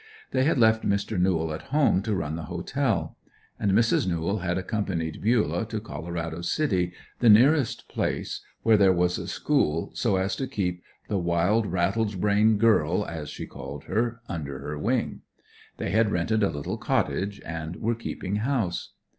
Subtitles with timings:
[0.31, 1.19] They had left Mr.
[1.21, 3.15] Newell at home to run the Hotel.
[3.59, 4.07] And Mrs.
[4.07, 9.91] Newell had accompanied Bulah to Colorado City, the nearest place where there was a school,
[9.93, 14.75] so as to keep "the wild rattled brain girl," as she called her, under her
[14.79, 15.21] wing.
[15.77, 18.93] They had rented a little cottage and were keeping house.